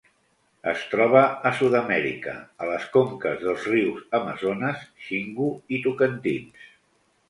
[0.69, 2.35] Es troba a Sud-amèrica,
[2.67, 6.71] a les conques dels rius Amazones, Xingu i Tocantins.